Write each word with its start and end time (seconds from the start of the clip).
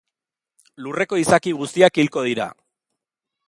Lurreko 0.85 1.19
izaki 1.25 1.55
guztiak 1.61 2.03
hilko 2.05 2.27
dira. 2.31 2.51